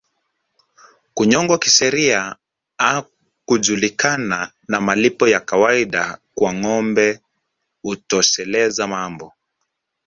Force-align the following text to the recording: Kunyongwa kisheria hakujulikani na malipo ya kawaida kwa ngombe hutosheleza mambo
Kunyongwa 1.13 1.57
kisheria 1.59 2.35
hakujulikani 2.77 4.35
na 4.67 4.81
malipo 4.81 5.27
ya 5.27 5.39
kawaida 5.39 6.17
kwa 6.35 6.53
ngombe 6.53 7.19
hutosheleza 7.81 8.87
mambo 8.87 9.33